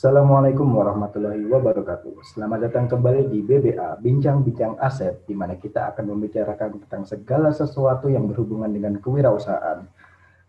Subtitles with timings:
[0.00, 2.24] Assalamualaikum warahmatullahi wabarakatuh.
[2.24, 8.08] Selamat datang kembali di BBA, Bincang-Bincang Aset, di mana kita akan membicarakan tentang segala sesuatu
[8.08, 9.84] yang berhubungan dengan kewirausahaan.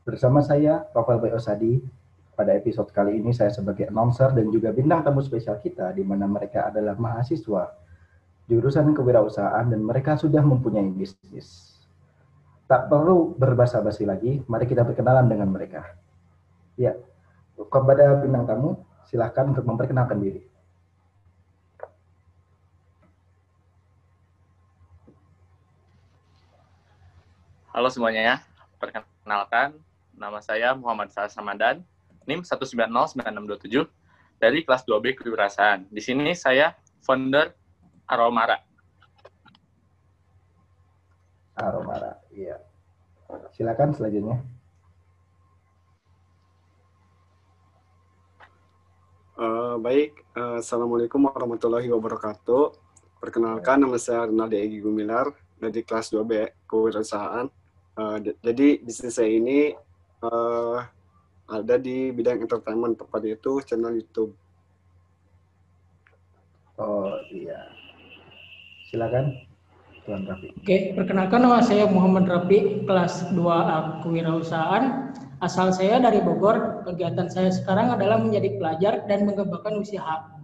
[0.07, 1.83] Bersama saya, Rafael Bay Osadi.
[2.31, 6.31] Pada episode kali ini saya sebagai announcer dan juga bintang tamu spesial kita, di mana
[6.31, 7.75] mereka adalah mahasiswa
[8.47, 11.75] jurusan kewirausahaan dan mereka sudah mempunyai bisnis.
[12.71, 15.91] Tak perlu berbasa-basi lagi, mari kita berkenalan dengan mereka.
[16.79, 16.95] Ya,
[17.59, 20.41] kepada bintang tamu, silahkan untuk memperkenalkan diri.
[27.71, 28.35] Halo semuanya ya,
[28.75, 29.79] perkenalkan
[30.11, 31.79] nama saya Muhammad Salah Samadan,
[32.27, 33.87] NIM 1909627
[34.43, 35.87] dari kelas 2B Kewirausahaan.
[35.87, 37.55] Di sini saya founder
[38.11, 38.59] Aromara.
[41.55, 42.59] Aromara, iya.
[43.55, 44.43] Silakan selanjutnya.
[49.41, 52.77] Uh, baik, uh, Assalamualaikum warahmatullahi wabarakatuh.
[53.17, 57.49] Perkenalkan, nama saya Renaldi Egi Gumilar dari kelas 2B Kewirausahaan.
[57.97, 59.73] Uh, jadi, bisnis saya ini
[60.21, 60.85] uh,
[61.49, 64.37] ada di bidang entertainment, tepatnya itu channel YouTube.
[66.77, 67.65] Oh iya,
[68.93, 69.41] silakan
[70.05, 70.53] Tuan Rafi.
[70.53, 75.17] Oke, perkenalkan nama saya Muhammad Rafi, kelas 2A Kewirausahaan.
[75.41, 80.37] Asal saya dari Bogor, kegiatan saya sekarang adalah menjadi pelajar dan mengembangkan usaha.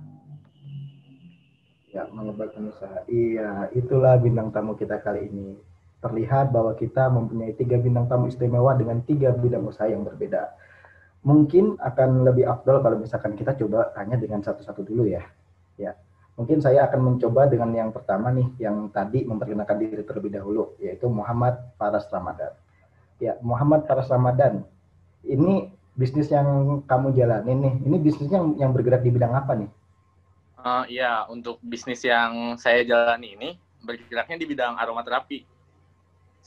[1.94, 3.06] Ya, mengembangkan usaha.
[3.06, 5.54] Iya, itulah bintang tamu kita kali ini.
[6.02, 10.58] Terlihat bahwa kita mempunyai tiga bintang tamu istimewa dengan tiga bidang usaha yang berbeda.
[11.22, 15.22] Mungkin akan lebih afdol kalau misalkan kita coba tanya dengan satu-satu dulu ya.
[15.78, 15.94] Ya,
[16.42, 21.06] mungkin saya akan mencoba dengan yang pertama nih, yang tadi memperkenalkan diri terlebih dahulu, yaitu
[21.06, 22.50] Muhammad Paras Ramadan.
[23.22, 24.66] Ya, Muhammad Paras Ramadan,
[25.28, 29.70] ini bisnis yang kamu jalanin nih, ini bisnisnya yang, yang bergerak di bidang apa nih?
[30.58, 33.50] Uh, iya, untuk bisnis yang saya jalani ini
[33.82, 35.42] bergeraknya di bidang aromaterapi.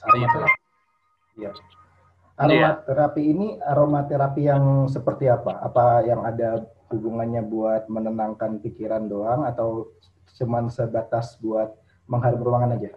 [0.06, 0.59] Aromaterapi.
[1.38, 1.50] Iya.
[2.41, 5.60] Aromaterapi ini aromaterapi yang seperti apa?
[5.60, 9.91] Apa yang ada hubungannya buat menenangkan pikiran doang atau
[10.38, 11.75] cuman sebatas buat
[12.06, 12.97] mengharum ruangan aja?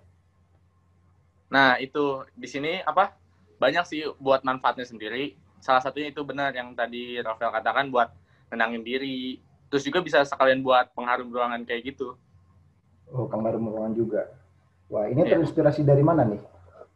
[1.50, 3.14] Nah, itu di sini apa?
[3.62, 8.12] Banyak sih buat manfaatnya sendiri salah satunya itu benar yang tadi Rafael katakan buat
[8.52, 9.40] nenangin diri.
[9.72, 12.20] Terus juga bisa sekalian buat pengharum ruangan kayak gitu.
[13.10, 14.28] Oh, pengharum ruangan juga.
[14.92, 15.40] Wah, ini yeah.
[15.40, 16.44] terinspirasi dari mana nih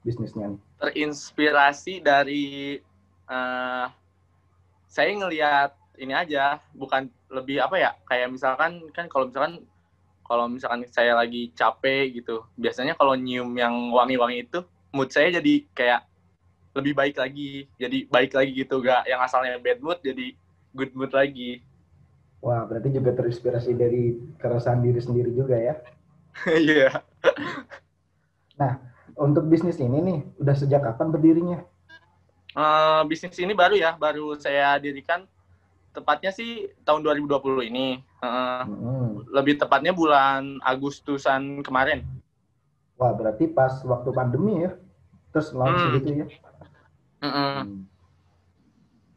[0.04, 0.52] bisnisnya?
[0.52, 0.60] Nih?
[0.84, 2.78] Terinspirasi dari
[3.32, 3.88] uh,
[4.92, 7.92] saya ngelihat ini aja, bukan lebih apa ya?
[8.06, 9.64] Kayak misalkan kan kalau misalkan
[10.28, 14.60] kalau misalkan saya lagi capek gitu, biasanya kalau nyium yang wangi-wangi itu
[14.92, 16.02] mood saya jadi kayak
[16.78, 17.66] lebih baik lagi.
[17.82, 20.38] Jadi baik lagi gitu gak yang asalnya bad mood jadi
[20.78, 21.66] good mood lagi.
[22.38, 25.76] Wah berarti juga terinspirasi dari keresahan diri sendiri juga ya?
[26.46, 27.02] Iya.
[28.62, 28.78] Nah
[29.18, 31.66] untuk bisnis ini nih udah sejak kapan berdirinya?
[32.54, 35.26] Uh, bisnis ini baru ya baru saya dirikan.
[35.98, 38.06] Tepatnya sih tahun 2020 ini.
[38.22, 39.10] Uh, hmm.
[39.34, 42.06] lebih tepatnya bulan Agustusan kemarin.
[43.02, 44.78] Wah berarti pas waktu pandemi ya?
[45.34, 45.94] Terus launch hmm.
[45.98, 46.26] gitu ya
[47.24, 47.58] Mm -hmm.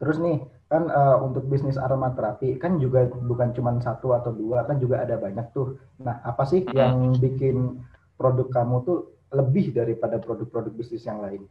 [0.01, 0.37] Terus nih
[0.71, 5.19] kan uh, untuk bisnis aromaterapi kan juga bukan cuma satu atau dua kan juga ada
[5.19, 5.77] banyak tuh.
[6.01, 6.79] Nah apa sih mm -hmm.
[6.79, 7.57] yang bikin
[8.17, 8.99] produk kamu tuh
[9.31, 11.47] lebih daripada produk-produk bisnis yang lain?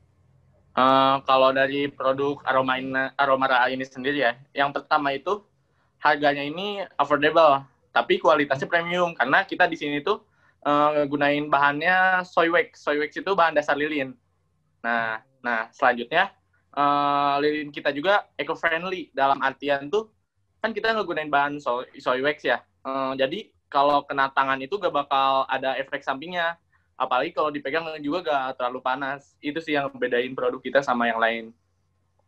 [0.79, 5.43] Uh, kalau dari produk aroma ini, aromara ini sendiri ya, yang pertama itu
[5.99, 10.23] harganya ini affordable, tapi kualitasnya premium karena kita di sini tuh
[10.63, 12.87] uh, gunain bahannya soy wax.
[12.87, 14.15] Soy wax itu bahan dasar lilin.
[14.81, 16.31] Nah, nah selanjutnya
[16.75, 20.11] uh, lilin kita juga eco friendly dalam artian tuh
[20.61, 22.61] kan kita ngegunain bahan soy, soy wax ya.
[22.85, 26.61] Uh, jadi kalau kena tangan itu gak bakal ada efek sampingnya.
[27.01, 29.33] Apalagi kalau dipegang juga gak terlalu panas.
[29.41, 31.45] Itu sih yang bedain produk kita sama yang lain.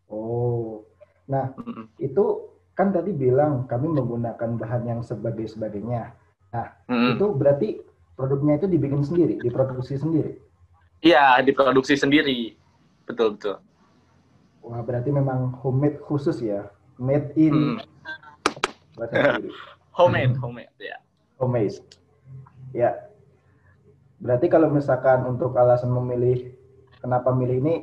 [0.08, 0.84] Oh,
[1.28, 1.84] nah mm -hmm.
[2.00, 2.24] itu
[2.72, 6.16] kan tadi bilang kami menggunakan bahan yang sebagai sebagainya.
[6.52, 7.12] Nah mm -hmm.
[7.16, 7.68] itu berarti
[8.16, 10.40] produknya itu dibikin sendiri, diproduksi sendiri.
[11.02, 12.54] Iya, diproduksi sendiri.
[13.04, 13.56] Betul betul.
[14.62, 16.70] Wah, berarti memang homemade khusus ya.
[16.96, 17.82] Made in.
[17.82, 17.82] Hmm.
[19.98, 20.98] homemade, homemade, ya.
[21.42, 21.82] Homemade.
[22.70, 23.10] Ya.
[24.22, 26.54] Berarti kalau misalkan untuk alasan memilih
[27.02, 27.74] kenapa milih ini,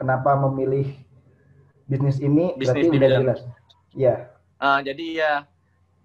[0.00, 0.96] kenapa memilih
[1.84, 3.40] bisnis ini, bisnis berarti udah jelas.
[3.92, 4.32] Ya.
[4.58, 5.32] Uh, jadi ya,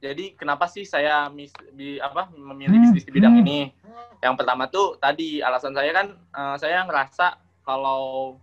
[0.03, 3.71] jadi kenapa sih saya mis, di, apa memilih bisnis di bidang ini?
[4.19, 8.35] Yang pertama tuh tadi alasan saya kan, uh, saya ngerasa kalau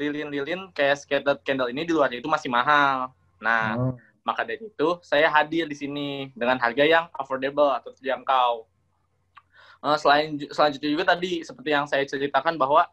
[0.00, 3.12] lilin-lilin kayak scattered candle ini di luar itu masih mahal.
[3.36, 4.10] Nah, hmm.
[4.20, 8.68] Maka dari itu, saya hadir di sini dengan harga yang affordable atau terjangkau.
[9.80, 12.84] Uh, selain selanjutnya juga tadi seperti yang saya ceritakan bahwa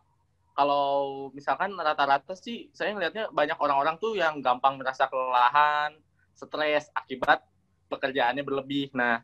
[0.56, 6.00] kalau misalkan rata-rata sih saya ngelihatnya banyak orang-orang tuh yang gampang merasa kelelahan,
[6.32, 7.44] stres akibat
[7.92, 8.90] pekerjaannya berlebih.
[8.96, 9.20] Nah,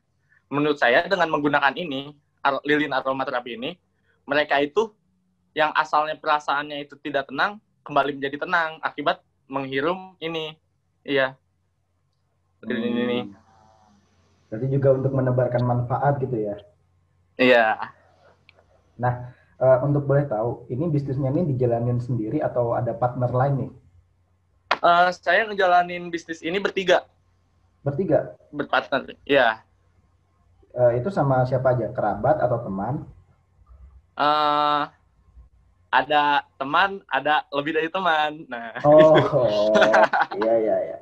[0.52, 2.12] menurut saya dengan menggunakan ini,
[2.68, 3.80] lilin aromaterapi ini,
[4.28, 4.92] mereka itu
[5.56, 9.20] yang asalnya perasaannya itu tidak tenang, kembali menjadi tenang akibat
[9.52, 10.56] menghirum ini.
[11.04, 11.36] Iya.
[12.64, 12.72] Hmm.
[12.72, 13.20] ini.
[14.48, 16.56] Berarti juga untuk menebarkan manfaat gitu ya.
[17.36, 17.92] Iya.
[18.96, 23.72] Nah, uh, untuk boleh tahu, ini bisnisnya ini dijalanin sendiri atau ada partner lain nih?
[24.84, 27.04] Uh, saya ngejalanin bisnis ini bertiga.
[27.84, 28.38] Bertiga?
[28.54, 29.60] Berpartner, ya.
[30.72, 31.92] Uh, itu sama siapa aja?
[31.92, 33.04] Kerabat atau teman?
[34.14, 34.88] Uh,
[35.94, 38.50] ada teman, ada lebih dari teman.
[38.50, 38.74] Nah.
[38.82, 39.14] Oh,
[40.42, 40.98] iya iya iya.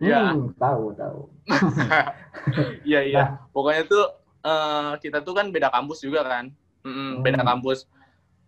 [0.00, 0.20] Ya.
[0.32, 1.20] Hmm, tahu tahu.
[2.88, 3.24] Iya iya.
[3.24, 3.28] Nah.
[3.52, 4.04] Pokoknya tuh
[4.44, 6.48] uh, kita tuh kan beda kampus juga kan,
[6.84, 7.48] mm, beda hmm.
[7.52, 7.84] kampus.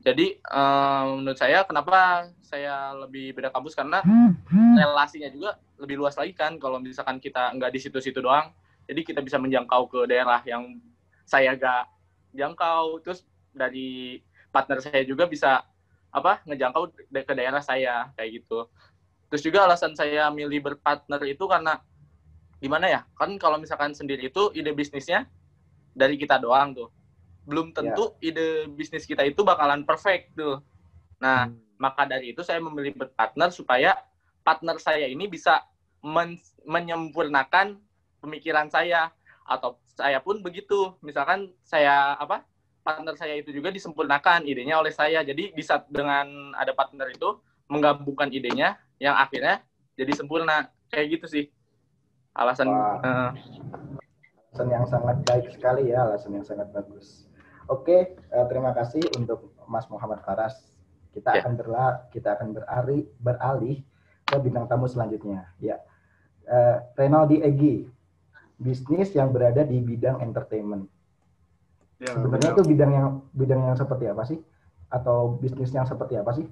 [0.01, 4.79] Jadi uh, menurut saya kenapa saya lebih beda kampus karena hmm.
[4.79, 8.49] relasinya juga lebih luas lagi kan kalau misalkan kita nggak di situ-situ doang.
[8.87, 10.79] Jadi kita bisa menjangkau ke daerah yang
[11.27, 11.91] saya gak
[12.39, 13.03] jangkau.
[13.03, 14.23] Terus dari
[14.57, 15.61] partner saya juga bisa
[16.09, 18.65] apa ngejangkau ke daerah saya kayak gitu.
[19.29, 21.85] Terus juga alasan saya milih berpartner itu karena
[22.57, 23.01] gimana ya?
[23.13, 25.29] Kan kalau misalkan sendiri itu ide bisnisnya
[25.93, 26.89] dari kita doang tuh.
[27.45, 28.33] Belum tentu yeah.
[28.33, 30.65] ide bisnis kita itu bakalan perfect tuh.
[31.21, 31.77] Nah, hmm.
[31.77, 33.93] maka dari itu saya memilih berpartner supaya
[34.41, 35.69] partner saya ini bisa
[36.01, 37.77] men menyempurnakan
[38.25, 39.13] pemikiran saya
[39.45, 40.97] atau saya pun begitu.
[41.05, 42.41] Misalkan saya apa?
[42.87, 45.27] Partner saya itu juga disempurnakan idenya oleh saya.
[45.27, 49.67] Jadi bisa dengan ada partner itu menggabungkan idenya yang akhirnya
[49.99, 50.71] jadi sempurna.
[50.87, 51.45] Kayak gitu sih.
[52.31, 53.35] Alasan uh,
[54.55, 57.27] alasan yang sangat baik sekali ya, alasan yang sangat bagus.
[57.67, 60.55] Oke, uh, terima kasih untuk Mas Muhammad Faras.
[61.11, 61.43] Kita yeah.
[61.43, 63.83] akan berla kita akan beralih beralih
[64.23, 65.51] ke bintang tamu selanjutnya.
[65.59, 65.83] Ya,
[66.47, 67.91] uh, Renaldi Egi,
[68.63, 70.87] bisnis yang berada di bidang entertainment.
[71.97, 74.39] Ya, Sebenarnya itu bidang yang bidang yang seperti apa sih?
[74.93, 76.47] Atau bisnis yang seperti apa sih?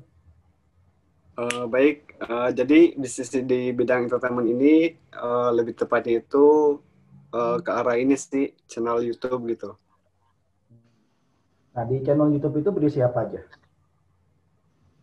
[1.35, 6.79] Uh, baik, uh, jadi bisnis di bidang entertainment ini uh, lebih tepatnya itu
[7.35, 9.75] uh, ke arah ini sih channel YouTube gitu.
[11.75, 13.43] Nah di channel YouTube itu berisi apa aja?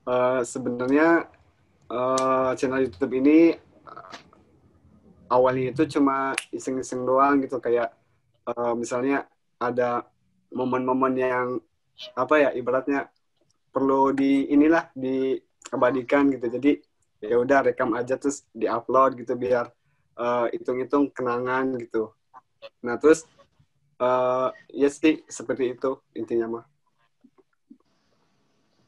[0.08, 1.30] Uh, sebenarnya
[1.92, 3.54] uh, channel YouTube ini
[3.86, 4.16] uh,
[5.30, 7.92] awalnya itu cuma iseng-iseng doang gitu kayak
[8.48, 9.28] uh, misalnya
[9.60, 10.08] ada
[10.52, 11.48] momen-momen yang
[12.16, 13.08] apa ya ibaratnya
[13.72, 16.72] perlu di inilah diabadikan gitu jadi
[17.22, 19.72] ya udah rekam aja terus diupload gitu biar
[20.52, 22.12] hitung-hitung uh, kenangan gitu
[22.86, 23.26] Nah terus
[24.02, 26.66] uh, ya sih seperti itu intinya mah.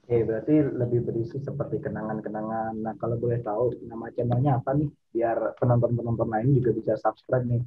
[0.04, 2.75] Oke, berarti lebih berisi seperti kenangan-kenangan.
[2.75, 4.92] Nah, kalau boleh tahu nama channelnya apa nih?
[5.16, 7.63] Biar penonton-penonton lain juga bisa subscribe nih.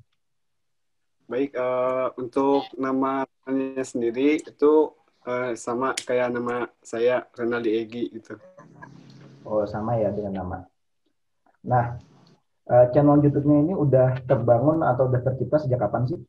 [1.26, 4.94] Baik, uh, untuk nama channelnya sendiri itu
[5.26, 8.38] uh, sama kayak nama saya Renaldi Egi gitu.
[9.42, 10.58] Oh, sama ya dengan nama.
[11.66, 11.98] Nah,
[12.70, 16.20] uh, channel YouTube-nya ini udah terbangun atau udah tercipta sejak kapan sih?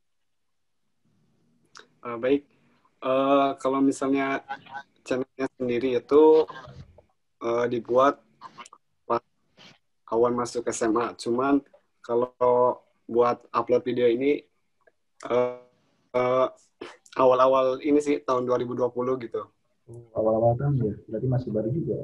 [2.01, 2.49] Uh, baik,
[3.05, 4.41] uh, kalau misalnya
[5.05, 6.49] channelnya sendiri itu
[7.45, 8.17] uh, dibuat
[9.05, 9.21] pas
[10.09, 11.13] awal masuk SMA.
[11.21, 11.61] Cuman
[12.01, 12.33] kalau
[13.05, 14.46] buat upload video ini
[15.25, 15.57] uh,
[16.13, 16.47] uh,
[17.17, 18.85] awal-awal ini sih tahun 2020
[19.25, 19.41] gitu.
[20.13, 21.97] Awal-awal tahun ya, berarti masih baru juga.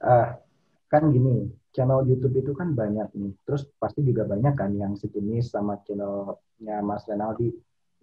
[0.00, 0.38] Ah,
[0.86, 3.32] kan gini, channel YouTube itu kan banyak nih.
[3.44, 7.52] Terus pasti juga banyak kan yang sejenis sama channelnya Mas Renaldi.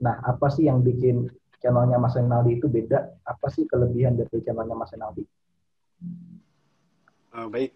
[0.03, 1.31] Nah, apa sih yang bikin
[1.63, 3.17] channelnya Mas Renaldi itu beda?
[3.23, 5.23] Apa sih kelebihan dari channelnya Mas Renaldi?
[7.33, 7.71] Uh, baik.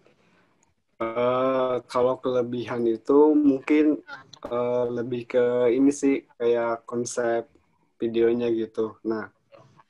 [0.98, 4.02] Uh, kalau kelebihan itu mungkin
[4.46, 7.50] uh, lebih ke ini sih kayak konsep
[7.98, 9.00] videonya gitu.
[9.08, 9.26] Nah,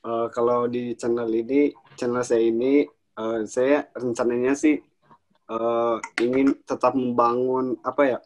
[0.05, 2.87] uh, kalau di channel ini, channel saya ini,
[3.21, 4.81] uh, saya rencananya sih
[5.53, 8.19] uh, ingin tetap membangun apa ya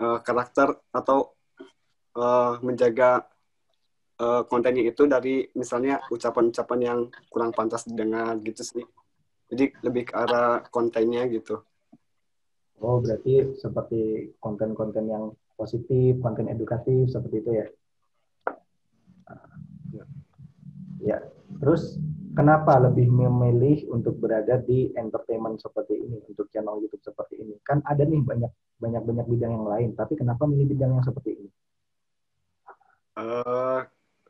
[0.00, 1.36] uh, karakter atau
[2.16, 3.28] uh, menjaga
[4.20, 8.86] uh, kontennya itu dari misalnya ucapan-ucapan yang kurang pantas didengar gitu sih.
[9.46, 11.62] Jadi lebih ke arah kontennya gitu.
[12.84, 17.66] Oh, berarti seperti konten-konten yang positif, konten edukatif seperti itu ya.
[19.96, 20.04] Ya.
[21.00, 21.18] ya.
[21.56, 21.96] Terus
[22.36, 27.56] kenapa lebih memilih untuk berada di entertainment seperti ini untuk channel YouTube seperti ini?
[27.64, 31.30] Kan ada nih banyak banyak banyak bidang yang lain, tapi kenapa milih bidang yang seperti
[31.32, 31.50] ini?
[33.16, 33.80] Uh,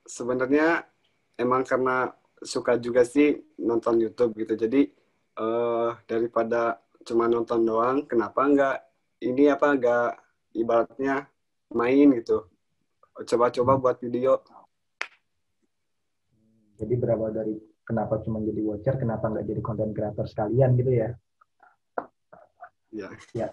[0.07, 0.87] sebenarnya
[1.35, 4.55] emang karena suka juga sih nonton YouTube gitu.
[4.55, 4.87] Jadi
[5.43, 8.77] uh, daripada cuma nonton doang, kenapa enggak
[9.23, 10.09] ini apa enggak
[10.59, 11.31] ibaratnya
[11.71, 12.51] main gitu.
[13.17, 14.43] Coba-coba buat video.
[16.77, 21.11] Jadi berawal dari kenapa cuma jadi watcher, kenapa nggak jadi content creator sekalian gitu ya?
[22.93, 23.09] Iya.
[23.33, 23.49] Ya.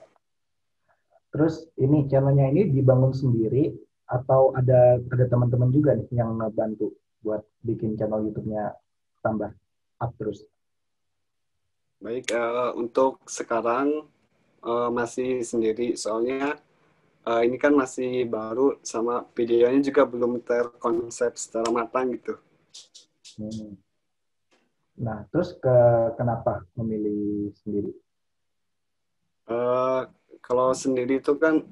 [1.32, 3.72] Terus ini channelnya ini dibangun sendiri
[4.10, 6.94] atau ada ada teman-teman juga nih yang ngebantu
[7.24, 8.76] buat bikin channel YouTube-nya
[9.24, 9.56] tambah
[10.04, 10.44] up terus?
[12.04, 14.04] Baik, uh, untuk sekarang
[14.60, 16.60] uh, masih sendiri soalnya
[17.24, 22.36] uh, ini kan masih baru sama videonya juga belum terkonsep secara matang gitu.
[23.40, 23.80] Hmm.
[25.00, 25.76] Nah, terus ke
[26.20, 27.96] kenapa memilih sendiri?
[29.48, 30.04] Uh,
[30.44, 31.64] kalau sendiri itu kan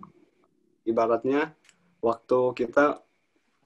[0.87, 1.51] ibaratnya
[1.99, 3.03] waktu kita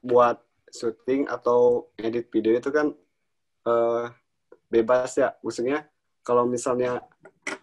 [0.01, 0.41] buat
[0.74, 2.89] syuting atau edit video itu kan
[3.69, 4.10] uh,
[4.74, 5.38] bebas ya.
[5.45, 5.86] Maksudnya
[6.25, 7.05] kalau misalnya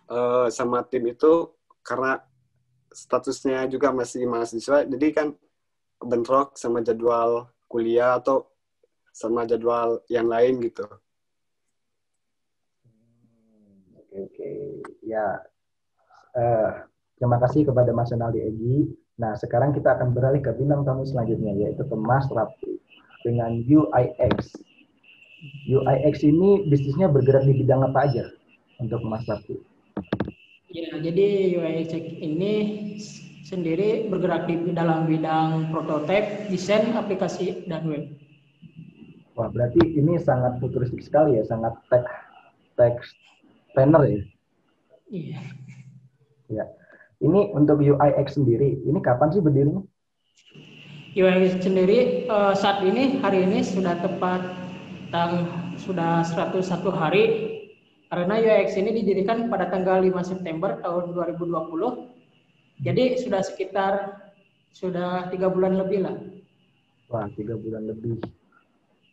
[0.07, 1.51] uh, sama tim itu
[1.83, 2.23] karena
[2.95, 5.29] statusnya juga masih mahasiswa, jadi kan
[5.99, 8.47] bentrok sama jadwal kuliah atau
[9.11, 10.87] sama jadwal yang lain gitu.
[14.15, 14.79] Oke.
[15.03, 15.43] Ya,
[16.39, 16.71] uh,
[17.19, 18.79] terima kasih kepada Mas Ronaldi Egi.
[19.19, 22.79] Nah, sekarang kita akan beralih ke bintang tamu selanjutnya, yaitu ke Mas Rafi
[23.27, 24.37] dengan UIX.
[25.67, 28.25] UIX ini bisnisnya bergerak di bidang apa aja
[28.79, 29.59] untuk Mas Rafi?
[30.73, 31.93] Ya, jadi UIX
[32.25, 32.53] ini
[33.45, 38.09] sendiri bergerak di dalam bidang prototipe, desain, aplikasi, dan web.
[39.37, 42.09] Wah, berarti ini sangat futuristik sekali ya, sangat tech,
[42.81, 42.97] tech
[43.77, 44.21] planner ya?
[45.13, 45.41] Iya.
[46.49, 46.65] Ya.
[47.21, 49.85] Ini untuk UIX sendiri, ini kapan sih berdirinya?
[51.13, 54.41] UIX sendiri uh, saat ini hari ini sudah tepat
[55.13, 55.45] tang
[55.77, 57.52] sudah 101 hari
[58.13, 61.49] karena UIX ini didirikan pada tanggal 5 September tahun 2020.
[62.85, 63.93] Jadi sudah sekitar
[64.69, 66.21] sudah tiga bulan lebih lah.
[67.09, 68.21] Wah, tiga bulan lebih.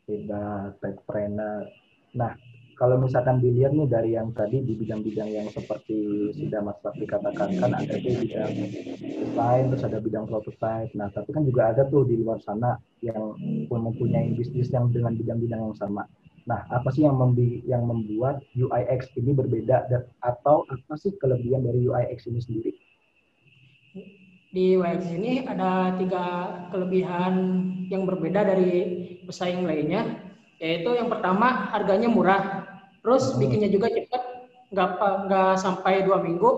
[0.04, 1.72] Tidak techpreneur.
[2.12, 2.36] Nah,
[2.76, 7.56] kalau misalkan dilihat nih dari yang tadi di bidang-bidang yang seperti sudah Mas Raffi katakan
[7.56, 8.52] kan ada tuh bidang
[9.20, 13.36] desain terus ada bidang prototype nah tapi kan juga ada tuh di luar sana yang
[13.68, 16.08] mempunyai bisnis yang dengan bidang-bidang yang sama
[16.46, 21.66] nah apa sih yang membi yang membuat UIX ini berbeda dan atau apa sih kelebihan
[21.66, 22.72] dari UIX ini sendiri?
[24.50, 26.26] Di UIX ini ada tiga
[26.74, 27.34] kelebihan
[27.90, 28.72] yang berbeda dari
[29.26, 30.30] pesaing lainnya
[30.60, 32.68] yaitu yang pertama harganya murah.
[33.00, 33.40] Terus hmm.
[33.40, 34.24] bikinnya juga cepat
[34.70, 34.92] nggak
[35.26, 36.52] nggak sampai dua minggu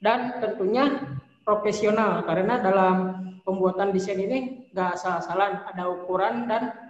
[0.00, 1.02] dan tentunya
[1.42, 2.22] profesional.
[2.22, 2.96] Karena dalam
[3.44, 6.83] pembuatan desain ini nggak asal-asalan ada ukuran dan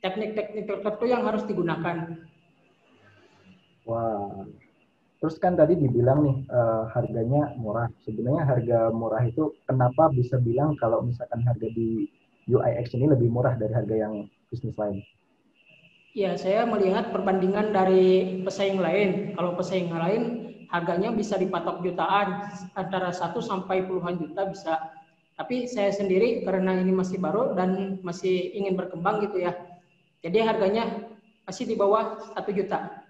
[0.00, 2.16] teknik-teknik tertentu yang harus digunakan.
[3.86, 4.42] Wah,
[5.22, 7.86] terus kan tadi dibilang nih uh, harganya murah.
[8.02, 12.10] Sebenarnya harga murah itu kenapa bisa bilang kalau misalkan harga di
[12.50, 15.02] UIX ini lebih murah dari harga yang bisnis lain?
[16.16, 19.36] Ya, saya melihat perbandingan dari pesaing lain.
[19.36, 20.22] Kalau pesaing lain
[20.72, 24.74] harganya bisa dipatok jutaan, antara 1 sampai puluhan juta bisa.
[25.36, 29.52] Tapi saya sendiri karena ini masih baru dan masih ingin berkembang gitu ya.
[30.24, 30.84] Jadi harganya
[31.46, 33.06] masih di bawah satu juta.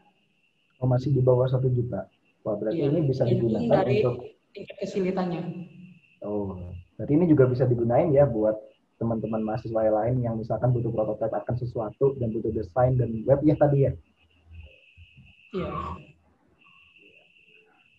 [0.83, 2.11] Oh, masih di bawah satu juta.
[2.45, 4.23] Wah, berarti ya, ini bisa digunakan dari untuk
[4.55, 5.43] tingkat kesulitannya.
[6.23, 8.55] Oh, berarti ini juga bisa digunain ya buat
[8.97, 13.41] teman-teman mahasiswa yang lain yang misalkan butuh prototipe akan sesuatu dan butuh desain dan web
[13.45, 13.93] ya tadi ya.
[15.53, 15.71] Iya.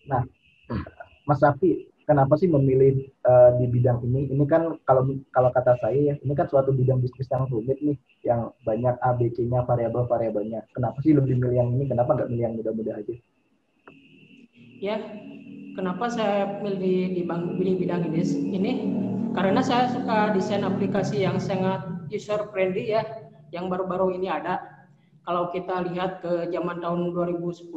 [0.07, 0.23] Nah,
[1.27, 4.31] Mas Safi, kenapa sih memilih uh, di bidang ini?
[4.31, 5.03] Ini kan kalau
[5.35, 9.67] kalau kata saya ya, ini kan suatu bidang bisnis yang rumit nih, yang banyak ABC-nya,
[9.67, 10.63] variabel-variabelnya.
[10.71, 11.85] Kenapa sih lebih milih yang ini?
[11.91, 13.13] Kenapa nggak milih yang mudah-mudah aja?
[14.79, 14.95] Ya,
[15.75, 18.23] kenapa saya milih di pilih bidang ini?
[18.55, 18.71] Ini
[19.35, 23.03] karena saya suka desain aplikasi yang sangat user friendly ya,
[23.51, 24.63] yang baru-baru ini ada.
[25.27, 27.67] Kalau kita lihat ke zaman tahun 2010,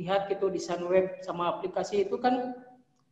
[0.00, 2.56] lihat gitu desain web sama aplikasi itu kan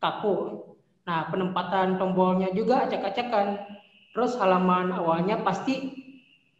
[0.00, 0.64] kaku.
[1.04, 3.60] Nah, penempatan tombolnya juga acak-acakan.
[4.10, 5.94] Terus halaman awalnya pasti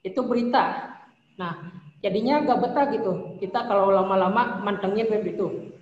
[0.07, 0.95] itu berita.
[1.37, 1.73] Nah,
[2.05, 3.13] jadinya agak betah gitu.
[3.43, 5.73] Kita kalau lama-lama mantengin web itu.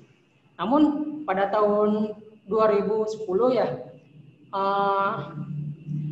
[0.57, 0.83] Namun
[1.29, 2.17] pada tahun
[2.49, 3.69] 2010 ya
[4.53, 5.37] uh,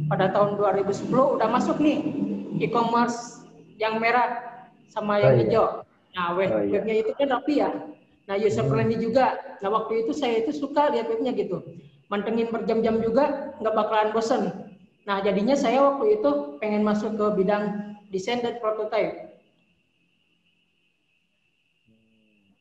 [0.07, 1.99] pada tahun 2010 udah masuk nih
[2.63, 3.43] e-commerce
[3.81, 4.45] yang merah
[4.93, 5.45] sama yang oh, iya.
[5.45, 5.67] hijau.
[6.17, 6.73] Nah, web, oh, iya.
[6.81, 7.71] webnya itu kan rapi ya.
[8.27, 9.39] Nah, user friendly juga.
[9.63, 11.63] Nah, waktu itu saya itu suka lihat webnya gitu.
[12.11, 14.43] Mantengin berjam-jam juga, nggak bakalan bosen.
[15.07, 19.39] Nah, jadinya saya waktu itu pengen masuk ke bidang desain dan prototype.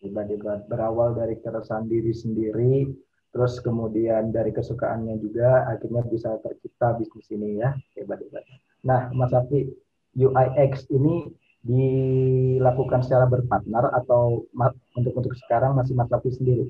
[0.06, 2.94] Tiba-tiba berawal dari keresahan diri sendiri,
[3.34, 7.74] terus kemudian dari kesukaannya juga, akhirnya bisa tercipta bisnis ini ya.
[7.98, 8.46] Hebat-hebat.
[8.86, 9.74] Nah, Mas Afi,
[10.14, 11.34] UIX ini
[11.66, 14.46] dilakukan secara berpartner atau
[14.94, 16.70] untuk untuk sekarang masih Mas Afi sendiri?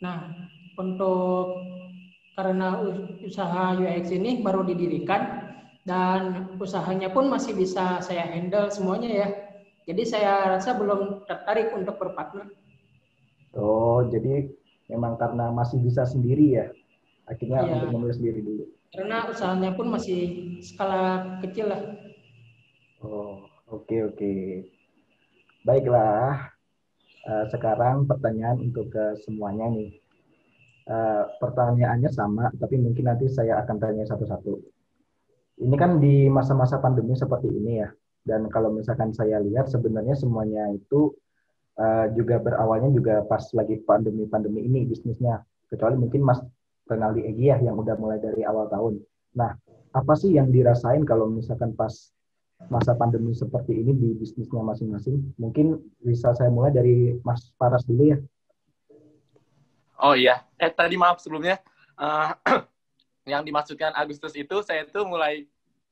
[0.00, 0.32] Nah,
[0.80, 1.60] untuk
[2.32, 2.80] karena
[3.20, 5.44] usaha UX ini baru didirikan
[5.84, 9.28] dan usahanya pun masih bisa saya handle semuanya ya.
[9.88, 12.48] Jadi saya rasa belum tertarik untuk berpartner.
[13.56, 14.48] Oh, jadi
[14.88, 16.66] memang karena masih bisa sendiri ya,
[17.24, 17.72] akhirnya ya.
[17.80, 18.64] untuk memulai sendiri dulu.
[18.92, 20.20] Karena usahanya pun masih
[20.64, 22.07] skala kecil lah.
[22.98, 24.18] Oh, oke okay, oke.
[24.18, 24.42] Okay.
[25.62, 26.50] Baiklah.
[27.22, 30.02] Uh, sekarang pertanyaan untuk ke semuanya nih.
[30.88, 34.58] Uh, pertanyaannya sama, tapi mungkin nanti saya akan tanya satu-satu.
[35.62, 37.88] Ini kan di masa-masa pandemi seperti ini ya.
[38.26, 41.14] Dan kalau misalkan saya lihat sebenarnya semuanya itu
[41.78, 45.38] uh, juga berawalnya juga pas lagi pandemi-pandemi ini bisnisnya.
[45.70, 46.42] Kecuali mungkin Mas
[46.90, 48.98] Renaldi Egi ya yang udah mulai dari awal tahun.
[49.38, 49.54] Nah,
[49.94, 52.10] apa sih yang dirasain kalau misalkan pas
[52.66, 55.22] masa pandemi seperti ini di bisnisnya masing-masing?
[55.38, 58.18] Mungkin bisa saya mulai dari Mas Paras dulu ya.
[59.98, 61.58] Oh iya, eh tadi maaf sebelumnya
[61.98, 62.34] uh,
[63.30, 65.46] yang dimaksudkan Agustus itu saya tuh mulai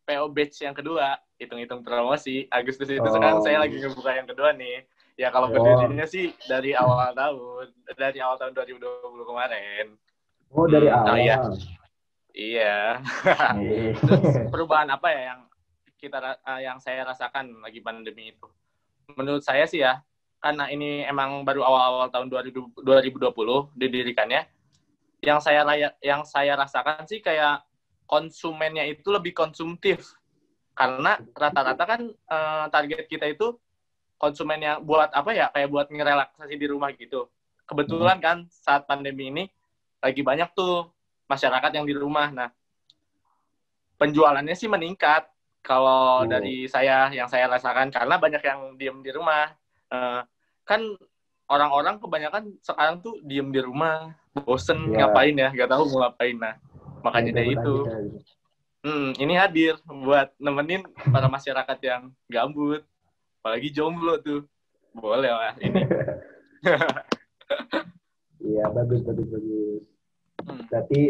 [0.06, 2.46] PO batch yang kedua, hitung-hitung promosi.
[2.54, 3.10] Agustus itu oh.
[3.10, 4.86] sekarang saya lagi ngebuka yang kedua nih.
[5.18, 5.52] Ya kalau oh.
[5.54, 9.86] berdirinya sih dari awal tahun, dari awal tahun 2020 kemarin.
[10.54, 11.10] Oh dari hmm, awal.
[11.10, 11.36] Oh, iya.
[12.36, 12.78] Iya.
[14.54, 15.40] perubahan apa ya yang
[15.96, 18.46] kita uh, yang saya rasakan lagi pandemi itu?
[19.16, 20.00] Menurut saya sih ya,
[20.38, 22.80] karena ini emang baru awal-awal tahun 2020
[23.74, 24.46] didirikannya,
[25.24, 25.64] yang saya
[26.04, 27.64] yang saya rasakan sih kayak
[28.06, 30.14] konsumennya itu lebih konsumtif
[30.76, 33.56] karena rata-rata kan uh, target kita itu
[34.20, 37.26] konsumen yang buat apa ya kayak buat ngerelaksasi di rumah gitu
[37.66, 39.44] kebetulan kan saat pandemi ini
[39.98, 40.86] lagi banyak tuh
[41.26, 42.30] masyarakat yang di rumah.
[42.30, 42.48] Nah,
[43.98, 45.26] penjualannya sih meningkat
[45.66, 46.30] kalau oh.
[46.30, 49.50] dari saya yang saya rasakan karena banyak yang diem di rumah.
[49.90, 50.22] Uh,
[50.62, 50.78] kan
[51.50, 55.10] orang-orang kebanyakan sekarang tuh diem di rumah, bosen yeah.
[55.10, 56.38] ngapain ya, gak tahu mau ngapain.
[56.38, 56.54] Nah,
[57.02, 57.74] makanya dari itu.
[58.86, 62.86] Hmm, ini hadir buat nemenin para masyarakat yang gambut,
[63.42, 64.46] apalagi jomblo tuh.
[64.94, 65.82] Boleh lah ini.
[68.46, 69.82] Iya, bagus, bagus, bagus.
[70.46, 70.62] Hmm.
[70.70, 71.02] Berarti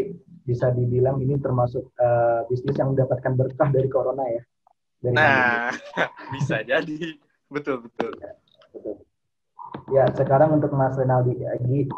[0.47, 4.41] bisa dibilang ini termasuk uh, bisnis yang mendapatkan berkah dari corona ya.
[5.03, 5.75] Dari nah,
[6.33, 7.19] bisa jadi.
[7.51, 8.15] Betul, betul.
[8.23, 8.31] Ya,
[8.71, 8.95] betul.
[9.91, 11.91] Ya, sekarang untuk Mas Renaldi lagi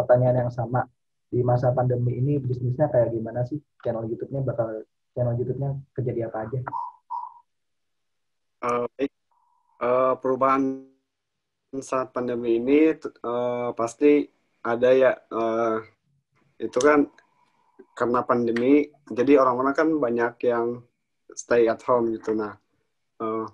[0.00, 0.88] pertanyaan yang sama.
[1.28, 3.60] Di masa pandemi ini bisnisnya kayak gimana sih?
[3.84, 6.58] Channel YouTube-nya bakal channel YouTube-nya kejadian apa aja?
[8.62, 8.86] Uh,
[9.80, 10.88] uh, perubahan
[11.80, 12.92] saat pandemi ini
[13.24, 14.28] uh, pasti
[14.60, 15.80] ada ya uh,
[16.60, 17.08] itu kan
[17.92, 20.80] karena pandemi jadi orang-orang kan banyak yang
[21.36, 22.32] stay at home gitu.
[22.32, 22.56] Nah
[23.20, 23.46] uh,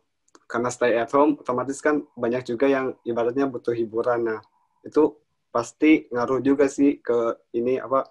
[0.48, 4.30] karena stay at home otomatis kan banyak juga yang ibaratnya butuh hiburan.
[4.30, 4.40] Nah
[4.86, 5.18] itu
[5.50, 8.06] pasti ngaruh juga sih ke ini apa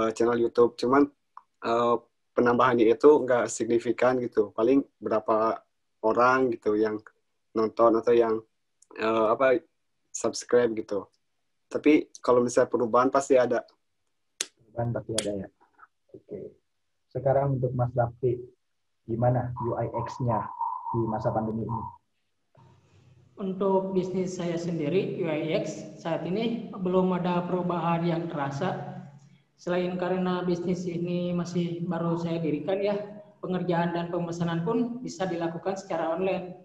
[0.00, 0.74] uh, channel YouTube.
[0.80, 1.04] Cuman
[1.64, 1.96] uh,
[2.32, 4.50] penambahannya itu nggak signifikan gitu.
[4.56, 5.60] Paling berapa
[6.02, 7.02] orang gitu yang
[7.52, 8.34] nonton atau yang
[9.02, 9.60] uh, apa
[10.14, 11.06] subscribe gitu.
[11.68, 13.60] Tapi kalau misalnya perubahan pasti ada.
[14.72, 15.48] Kan pasti ada ya.
[16.18, 16.50] Oke.
[17.08, 18.42] Sekarang untuk Mas Davi,
[19.06, 20.44] gimana UIX-nya
[20.92, 21.82] di masa pandemi ini?
[23.38, 25.64] Untuk bisnis saya sendiri, UIX,
[26.02, 28.98] saat ini belum ada perubahan yang terasa.
[29.54, 32.98] Selain karena bisnis ini masih baru saya dirikan ya,
[33.38, 36.58] pengerjaan dan pemesanan pun bisa dilakukan secara online.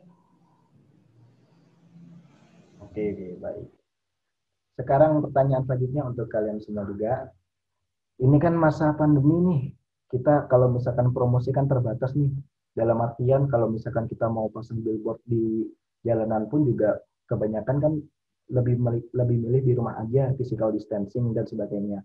[2.82, 3.70] Oke, baik.
[4.74, 7.30] Sekarang pertanyaan selanjutnya untuk kalian semua juga
[8.21, 9.62] ini kan masa pandemi nih.
[10.13, 12.30] Kita kalau misalkan promosi kan terbatas nih.
[12.73, 15.69] Dalam artian kalau misalkan kita mau pasang billboard di
[16.02, 16.97] jalanan pun juga
[17.30, 17.93] kebanyakan kan
[18.49, 22.02] lebih milih, lebih milih di rumah aja, physical distancing dan sebagainya.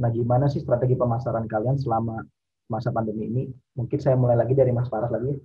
[0.00, 2.24] Nah, gimana sih strategi pemasaran kalian selama
[2.72, 3.44] masa pandemi ini?
[3.76, 5.36] Mungkin saya mulai lagi dari Mas Faras lagi.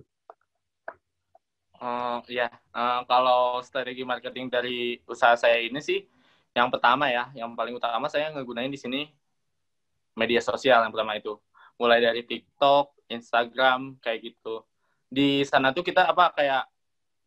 [1.76, 6.08] Uh, ya, uh, kalau strategi marketing dari usaha saya ini sih,
[6.56, 9.12] yang pertama ya, yang paling utama saya ngegunain di sini
[10.14, 11.36] media sosial yang pertama itu
[11.78, 14.62] mulai dari TikTok, Instagram kayak gitu.
[15.10, 16.64] Di sana tuh kita apa kayak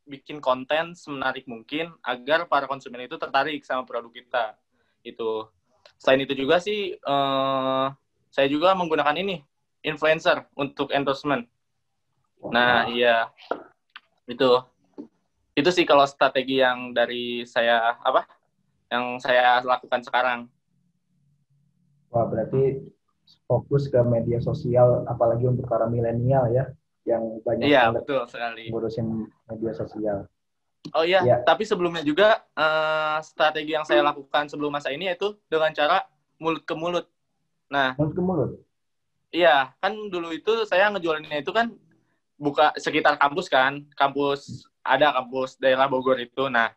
[0.08, 4.56] bikin konten semenarik mungkin agar para konsumen itu tertarik sama produk kita.
[5.04, 5.52] Itu.
[6.00, 7.92] Selain itu juga sih, uh,
[8.32, 9.44] saya juga menggunakan ini
[9.84, 11.48] influencer untuk endorsement.
[12.48, 13.32] Nah, iya.
[14.26, 14.64] Itu.
[15.58, 18.30] Itu sih kalau strategi yang dari saya apa?
[18.88, 20.40] Yang saya lakukan sekarang.
[22.12, 22.82] Wah, berarti
[23.48, 26.66] fokus ke media sosial apalagi untuk para milenial ya
[27.08, 28.68] yang banyak iya, betul sekali.
[28.68, 30.28] ngurusin media sosial.
[30.96, 31.38] Oh iya, ya.
[31.44, 36.08] tapi sebelumnya juga uh, strategi yang saya lakukan sebelum masa ini yaitu dengan cara
[36.40, 37.08] mulut ke mulut.
[37.68, 38.52] Nah, mulut ke mulut.
[39.32, 41.76] Iya, kan dulu itu saya ngejualinnya itu kan
[42.40, 46.48] buka sekitar kampus kan, kampus ada kampus daerah Bogor itu.
[46.48, 46.72] Nah,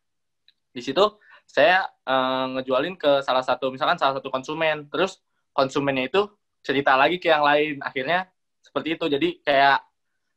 [0.74, 1.02] di situ
[1.50, 5.18] saya uh, ngejualin ke salah satu misalkan salah satu konsumen, terus
[5.50, 6.30] konsumennya itu
[6.62, 7.82] cerita lagi ke yang lain.
[7.82, 8.30] Akhirnya
[8.62, 9.04] seperti itu.
[9.10, 9.82] Jadi kayak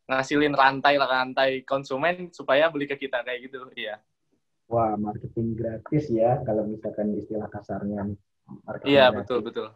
[0.10, 3.62] ngasilin rantai rantai konsumen supaya beli ke kita kayak gitu.
[3.78, 4.02] Iya.
[4.74, 8.10] Wah marketing gratis ya kalau misalkan istilah kasarnya
[8.84, 9.70] iya betul betul.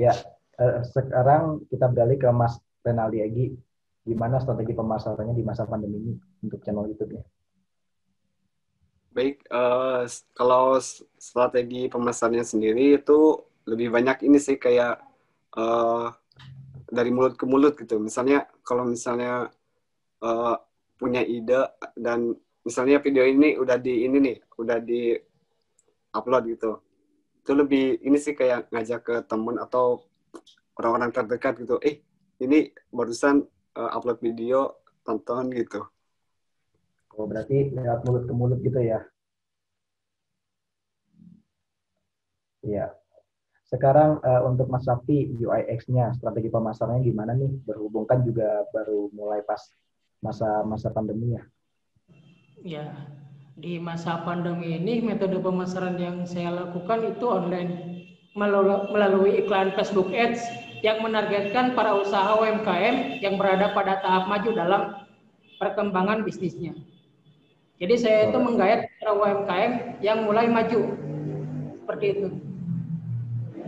[0.00, 0.16] Ya
[0.56, 3.46] eh, sekarang kita beralih ke Mas Renaldi Egi.
[4.00, 7.20] Gimana strategi pemasarannya di masa pandemi ini untuk channel YouTube-nya
[9.10, 10.06] baik uh,
[10.38, 10.78] kalau
[11.18, 15.02] strategi pemasarannya sendiri itu lebih banyak ini sih kayak
[15.58, 16.14] uh,
[16.90, 17.98] dari mulut ke mulut gitu.
[17.98, 19.50] Misalnya kalau misalnya
[20.22, 20.56] uh,
[20.98, 22.34] punya ide dan
[22.66, 25.14] misalnya video ini udah di ini nih, udah di
[26.14, 26.82] upload gitu.
[27.40, 30.02] Itu lebih ini sih kayak ngajak ke temen atau
[30.78, 31.78] orang-orang terdekat gitu.
[31.82, 32.02] Eh,
[32.42, 33.42] ini barusan
[33.76, 35.86] uh, upload video, tonton gitu.
[37.20, 39.04] Oh, berarti lewat mulut ke mulut gitu ya?
[42.64, 42.96] Iya.
[43.68, 47.60] Sekarang uh, untuk Mas Safi UIX-nya, strategi pemasarannya gimana nih?
[47.68, 49.60] Berhubungkan juga baru mulai pas
[50.24, 51.44] masa-masa pandemi ya.
[52.64, 52.84] Ya,
[53.52, 57.72] di masa pandemi ini metode pemasaran yang saya lakukan itu online
[58.32, 60.40] melalui iklan Facebook Ads
[60.80, 64.82] yang menargetkan para usaha UMKM yang berada pada tahap maju dalam
[65.60, 66.72] perkembangan bisnisnya.
[67.80, 69.72] Jadi saya itu menggayat para UMKM
[70.04, 70.80] yang mulai maju.
[71.80, 72.28] Seperti itu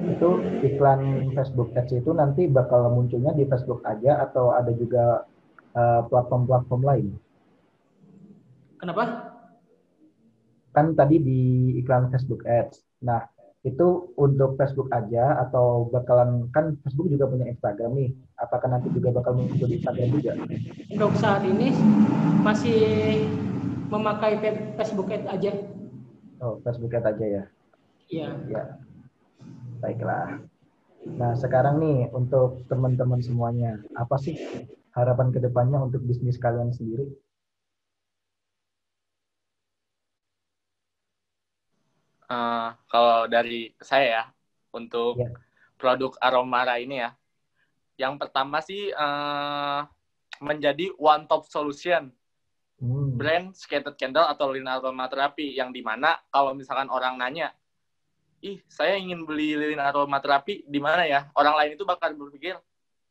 [0.02, 0.30] itu
[0.66, 5.26] iklan Facebook Ads itu nanti bakal munculnya di Facebook aja atau ada juga
[5.78, 7.06] eh, platform-platform uh, lain?
[8.82, 9.04] Kenapa?
[10.74, 11.40] Kan tadi di
[11.78, 12.82] iklan Facebook Ads.
[13.06, 13.22] Nah,
[13.62, 18.10] itu untuk Facebook aja atau bakalan kan Facebook juga punya Instagram nih.
[18.42, 20.32] Apakah nanti juga bakal muncul di Instagram juga?
[20.90, 21.70] Untuk saat ini
[22.42, 22.82] masih
[23.92, 24.40] memakai
[24.80, 25.52] Facebook Ads aja.
[26.40, 27.44] Oh, Facebook Ads aja ya.
[28.08, 28.28] Iya.
[28.48, 28.64] Ya.
[29.84, 30.40] Baiklah.
[31.02, 34.38] Nah, sekarang nih untuk teman-teman semuanya, apa sih
[34.96, 37.10] harapan ke depannya untuk bisnis kalian sendiri?
[42.32, 44.24] Uh, kalau dari saya ya,
[44.72, 45.36] untuk yeah.
[45.76, 47.12] produk Aromara ini ya,
[48.00, 49.84] yang pertama sih uh,
[50.40, 52.08] menjadi one top solution
[52.82, 53.14] hmm.
[53.14, 57.54] brand skated candle atau lilin aromaterapi yang di mana kalau misalkan orang nanya
[58.42, 61.30] ih saya ingin beli lilin aromaterapi di mana ya?
[61.38, 62.58] Orang lain itu bakal berpikir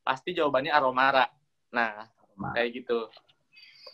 [0.03, 1.31] pasti jawabannya aromara.
[1.71, 2.51] Nah, Aroma.
[2.51, 3.07] kayak gitu.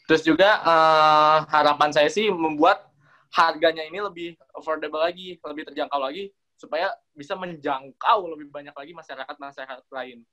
[0.10, 2.90] Terus juga uh, harapan saya sih membuat
[3.30, 9.86] harganya ini lebih affordable lagi, lebih terjangkau lagi supaya bisa menjangkau lebih banyak lagi masyarakat-masyarakat
[9.94, 10.26] lain.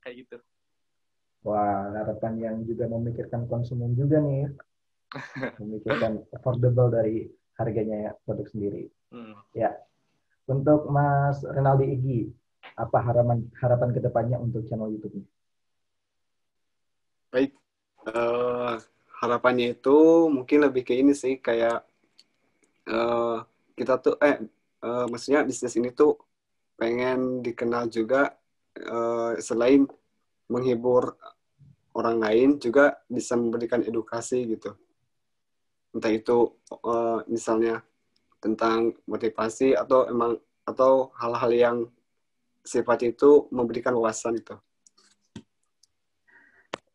[0.00, 0.38] Kayak gitu.
[1.44, 4.48] Wah, harapan yang juga memikirkan konsumen juga nih.
[5.60, 8.92] Memikirkan affordable dari harganya ya, produk sendiri.
[9.08, 9.34] Hmm.
[9.56, 9.74] Ya,
[10.48, 12.20] untuk Mas Renaldi Igi,
[12.76, 15.26] apa harapan harapan ke depannya untuk channel YouTube-nya?
[17.28, 17.52] Baik,
[18.08, 18.80] uh,
[19.20, 21.84] harapannya itu mungkin lebih ke ini sih kayak
[22.88, 23.44] uh,
[23.74, 24.40] kita tuh eh
[24.84, 26.16] uh, maksudnya bisnis ini tuh
[26.78, 28.32] pengen dikenal juga
[28.86, 29.84] uh, selain
[30.48, 31.18] menghibur
[31.98, 34.78] orang lain juga bisa memberikan edukasi gitu
[35.98, 36.54] entah itu
[36.86, 37.82] uh, misalnya
[38.38, 41.76] tentang motivasi atau emang atau hal-hal yang
[42.62, 44.54] sifat itu memberikan wawasan itu.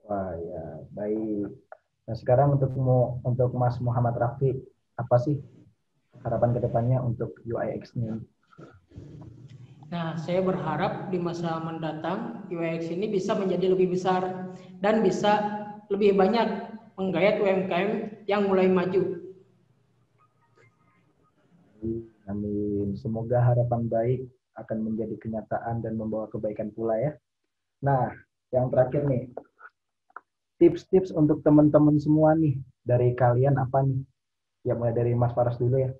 [0.07, 1.51] Wah ya baik.
[2.07, 2.71] Nah sekarang untuk
[3.27, 4.55] untuk Mas Muhammad Rafi
[4.95, 5.35] apa sih
[6.23, 8.23] harapan ke depannya untuk UIX-nya?
[9.93, 14.49] Nah, saya berharap di masa mendatang UIX ini bisa menjadi lebih besar
[14.81, 15.61] dan bisa
[15.93, 17.91] lebih banyak menggayat UMKM
[18.29, 19.23] yang mulai maju
[22.23, 22.95] Amin.
[22.95, 24.21] Semoga harapan baik
[24.55, 27.11] akan menjadi kenyataan dan membawa kebaikan pula ya.
[27.83, 28.15] Nah,
[28.55, 29.27] yang terakhir nih,
[30.61, 32.55] tips-tips untuk teman-teman semua nih
[32.87, 33.99] dari kalian apa nih?
[34.63, 35.91] Ya mulai dari Mas Faras dulu ya.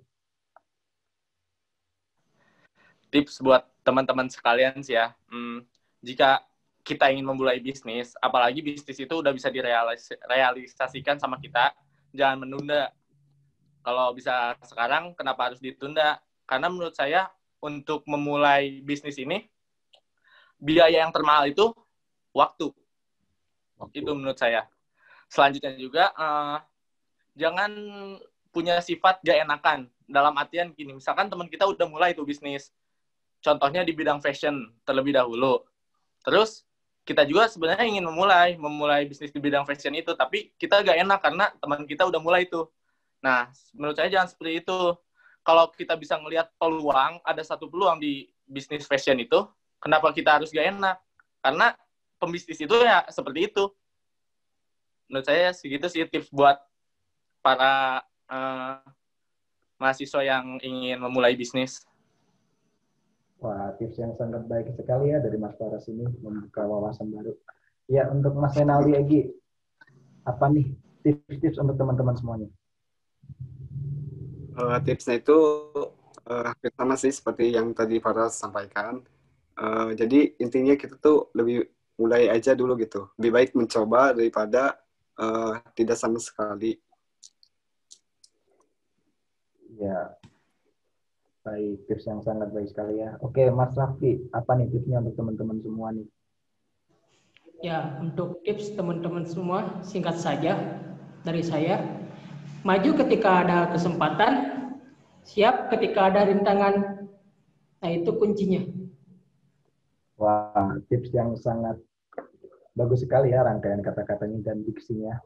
[3.12, 5.12] Tips buat teman-teman sekalian sih ya.
[5.28, 5.68] Hmm,
[6.00, 6.40] jika
[6.84, 11.72] kita ingin memulai bisnis, apalagi bisnis itu udah bisa direalisasikan sama kita,
[12.12, 12.92] jangan menunda.
[13.84, 16.20] Kalau bisa sekarang, kenapa harus ditunda?
[16.44, 17.32] Karena menurut saya
[17.64, 19.48] untuk memulai bisnis ini,
[20.60, 21.72] biaya yang termahal itu
[22.36, 22.72] waktu
[23.96, 24.68] itu menurut saya.
[25.32, 26.60] Selanjutnya juga uh,
[27.36, 27.72] jangan
[28.52, 29.88] punya sifat gak enakan.
[30.04, 32.70] Dalam artian gini, misalkan teman kita udah mulai tuh bisnis.
[33.44, 35.64] Contohnya di bidang fashion terlebih dahulu.
[36.24, 36.64] Terus
[37.04, 41.20] kita juga sebenarnya ingin memulai memulai bisnis di bidang fashion itu, tapi kita gak enak
[41.20, 42.72] karena teman kita udah mulai tuh.
[43.20, 44.80] Nah, menurut saya jangan seperti itu.
[45.44, 49.44] Kalau kita bisa melihat peluang, ada satu peluang di bisnis fashion itu,
[49.84, 50.96] kenapa kita harus gak enak?
[51.44, 51.76] Karena
[52.16, 53.68] pembisnis itu ya seperti itu.
[55.12, 56.56] Menurut saya segitu sih tips buat
[57.44, 58.00] para
[58.32, 58.80] uh,
[59.76, 61.84] mahasiswa yang ingin memulai bisnis.
[63.44, 67.36] Wah, tips yang sangat baik sekali ya dari Mas Faras ini membuka wawasan baru.
[67.92, 69.22] Ya, untuk Mas Renaldi Egi,
[70.24, 70.72] apa nih
[71.04, 72.48] tips-tips untuk teman-teman semuanya?
[74.56, 75.36] Uh, tipsnya itu
[76.24, 79.04] uh, sama sih seperti yang tadi Faras sampaikan.
[79.60, 81.68] Uh, jadi intinya kita tuh lebih
[82.00, 83.12] mulai aja dulu gitu.
[83.20, 84.80] Lebih baik mencoba daripada
[85.20, 86.80] uh, tidak sama sekali.
[89.76, 90.16] Ya,
[91.44, 93.20] baik tips yang sangat baik sekali ya.
[93.20, 96.08] Oke, Mas Raffi, apa nih tipsnya untuk teman-teman semua nih?
[97.60, 100.80] Ya, untuk tips teman-teman semua singkat saja
[101.24, 101.80] dari saya.
[102.64, 104.32] Maju ketika ada kesempatan,
[105.28, 107.08] siap ketika ada rintangan.
[107.84, 108.64] Nah, itu kuncinya.
[110.16, 111.76] Wah, tips yang sangat
[112.74, 115.20] bagus sekali ya rangkaian kata-katanya dan diksinya.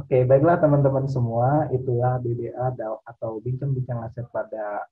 [0.00, 2.72] Oke, baiklah teman-teman semua, itulah BBA
[3.04, 4.88] atau bincang-bincang aset pada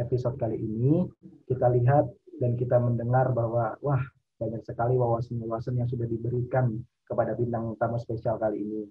[0.00, 1.04] episode kali ini.
[1.44, 2.08] Kita lihat
[2.40, 4.00] dan kita mendengar bahwa wah
[4.40, 8.82] banyak sekali wawasan-wawasan yang sudah diberikan kepada bintang tamu spesial kali ini.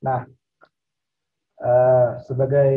[0.00, 0.24] Nah,
[1.60, 2.72] uh, sebagai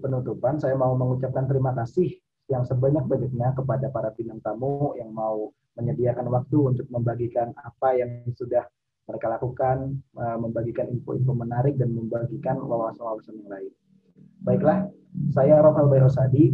[0.00, 2.16] penutupan saya mau mengucapkan terima kasih
[2.48, 8.64] yang sebanyak-banyaknya kepada para bintang tamu yang mau menyediakan waktu untuk membagikan apa yang sudah
[9.06, 13.72] mereka lakukan, eh, membagikan info-info menarik dan membagikan wawasan-wawasan yang lain.
[14.42, 14.90] Baiklah,
[15.30, 16.50] saya Rafael Bayrosadi.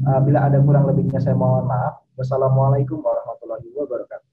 [0.00, 2.04] Eh, bila ada kurang lebihnya saya mohon maaf.
[2.20, 4.28] Wassalamualaikum warahmatullahi wabarakatuh.